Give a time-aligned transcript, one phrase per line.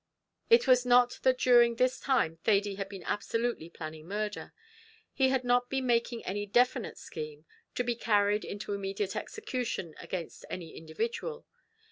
[0.49, 4.51] It was not that during this time Thady had been absolutely planning murder.
[5.13, 10.43] He had not been making any definite scheme, to be carried into immediate execution against
[10.49, 11.45] any individual.